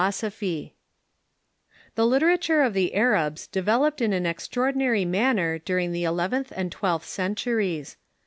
]The 0.01 0.71
literature 1.95 2.63
of 2.63 2.73
the 2.73 2.95
Arabs 2.95 3.45
developed 3.45 4.01
in 4.01 4.13
an 4.13 4.25
extraordinary 4.25 5.05
manner 5.05 5.59
during 5.59 5.91
the 5.91 6.05
eleventh 6.05 6.51
and 6.55 6.71
twelfth 6.71 7.07
centuries. 7.07 7.97